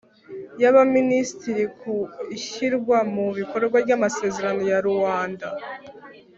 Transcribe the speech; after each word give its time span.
y'abaminisitiri 0.61 1.65
ku 1.79 1.93
ishyirwa 2.37 2.97
mu 3.13 3.25
bikorwa 3.39 3.77
ry'amasezerano 3.85 4.61
ya 4.71 4.79
luanda 4.85 5.49